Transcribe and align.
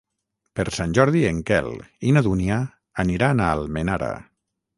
Per 0.59 0.63
Sant 0.77 0.95
Jordi 0.97 1.21
en 1.31 1.41
Quel 1.49 1.69
i 2.07 2.15
na 2.17 2.25
Dúnia 2.29 2.59
aniran 3.05 3.45
a 3.49 3.53
Almenara. 3.61 4.11